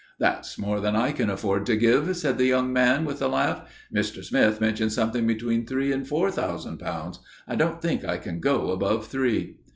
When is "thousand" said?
6.31-6.79